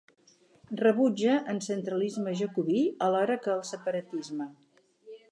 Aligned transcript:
Rebutja 0.77 1.33
en 1.53 1.59
centralisme 1.65 2.33
jacobí 2.39 2.81
alhora 3.09 3.35
que 3.43 3.53
el 3.57 3.61
separatisme. 3.73 4.49